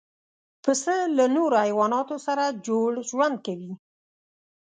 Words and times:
پسه 0.63 0.95
له 1.17 1.25
نورو 1.35 1.55
حیواناتو 1.65 2.15
سره 2.27 2.43
جوړ 2.67 2.89
ژوند 3.09 3.37
کوي. 3.45 3.73